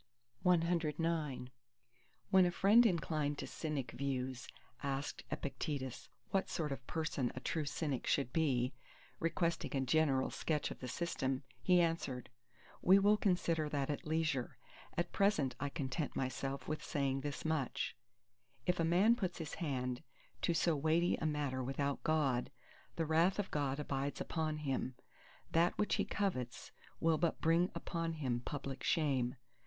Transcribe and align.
CX 0.43 1.49
When 2.31 2.45
a 2.47 2.49
friend 2.49 2.85
inclined 2.87 3.37
to 3.37 3.45
Cynic 3.45 3.91
views 3.91 4.47
asked 4.81 5.23
Epictetus, 5.29 6.09
what 6.31 6.49
sort 6.49 6.71
of 6.71 6.87
person 6.87 7.31
a 7.35 7.39
true 7.39 7.65
Cynic 7.65 8.07
should 8.07 8.33
be, 8.33 8.73
requesting 9.19 9.75
a 9.77 9.81
general 9.81 10.31
sketch 10.31 10.71
of 10.71 10.79
the 10.79 10.87
system, 10.87 11.43
he 11.61 11.81
answered:—"We 11.81 12.97
will 12.97 13.15
consider 13.15 13.69
that 13.69 13.91
at 13.91 14.07
leisure. 14.07 14.57
At 14.97 15.11
present 15.11 15.53
I 15.59 15.69
content 15.69 16.15
myself 16.15 16.67
with 16.67 16.83
saying 16.83 17.21
this 17.21 17.45
much: 17.45 17.95
If 18.65 18.79
a 18.79 18.83
man 18.83 19.15
put 19.15 19.37
his 19.37 19.53
hand 19.53 20.01
to 20.41 20.55
so 20.55 20.75
weighty 20.75 21.13
a 21.17 21.27
matter 21.27 21.63
without 21.63 22.01
God, 22.03 22.49
the 22.95 23.05
wrath 23.05 23.37
of 23.37 23.51
God 23.51 23.79
abides 23.79 24.19
upon 24.19 24.57
him. 24.65 24.95
That 25.51 25.77
which 25.77 25.97
he 25.97 26.05
covets 26.05 26.71
will 26.99 27.19
but 27.19 27.39
bring 27.39 27.69
upon 27.75 28.13
him 28.13 28.39
public 28.39 28.81
shame. 28.81 29.35